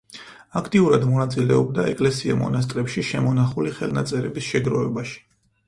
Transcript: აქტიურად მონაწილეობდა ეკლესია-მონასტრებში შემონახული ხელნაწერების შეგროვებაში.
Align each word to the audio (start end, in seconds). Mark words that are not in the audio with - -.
აქტიურად 0.61 1.05
მონაწილეობდა 1.09 1.85
ეკლესია-მონასტრებში 1.91 3.05
შემონახული 3.13 3.77
ხელნაწერების 3.79 4.51
შეგროვებაში. 4.51 5.19